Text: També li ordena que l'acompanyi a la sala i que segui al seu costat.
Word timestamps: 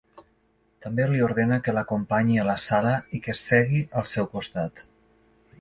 També 0.85 1.05
li 1.11 1.19
ordena 1.25 1.59
que 1.67 1.75
l'acompanyi 1.79 2.39
a 2.45 2.47
la 2.49 2.57
sala 2.65 2.97
i 3.19 3.23
que 3.29 3.39
segui 3.45 3.85
al 4.03 4.11
seu 4.15 4.33
costat. 4.37 4.87